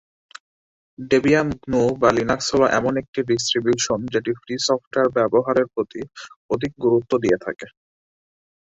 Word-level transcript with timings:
Debian 1.11 1.47
GNU Linux 1.63 2.47
হলো 2.53 2.65
এমন 2.79 2.93
একটি 3.01 3.19
ডিস্ট্রিবিউশন 3.29 3.99
যেটি 4.13 4.31
ফ্রি 4.41 4.55
সফটওয়্যার 4.67 5.13
ব্যবহারের 5.17 5.67
প্রতি 5.73 6.01
অধিক 6.51 6.71
গুরুত্ব 6.83 7.11
দিয়ে 7.23 7.37
থাকে। 7.45 7.67